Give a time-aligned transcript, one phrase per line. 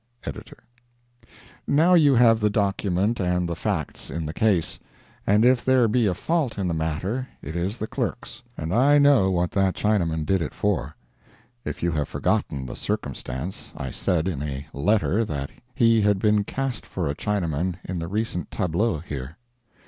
[0.25, 0.41] —ED.]
[1.67, 4.79] Now you have the document and the facts in the case;
[5.27, 8.97] and if there be a fault in the matter it is the Clerk's, and I
[8.97, 10.95] know what that Chinaman did it for.
[11.63, 16.45] [If you have forgotten the circumstance, I said in a letter that he had been
[16.45, 19.37] cast for a Chinaman in the recent tableaux here.